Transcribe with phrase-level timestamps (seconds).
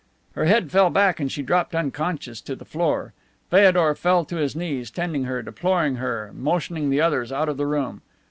[0.31, 3.13] Her head fell back and she dropped unconscious to the floor.
[3.51, 7.67] Feodor fell to his knees, tending her, deploring her, motioning the others out of the
[7.67, 8.01] room.